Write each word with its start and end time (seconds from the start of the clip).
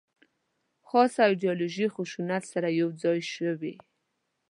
خاصه 0.89 1.21
ایدیالوژي 1.29 1.85
خشونت 1.95 2.43
سره 2.51 2.67
یو 2.81 2.89
ځای 3.03 3.19
شوې. 3.33 3.73